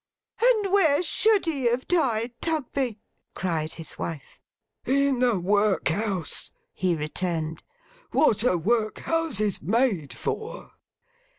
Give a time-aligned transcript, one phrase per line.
[0.41, 2.99] 'And where should he have died, Tugby?'
[3.35, 4.41] cried his wife.
[4.83, 7.61] 'In the workhouse,' he returned.
[8.09, 10.71] 'What are workhouses made for?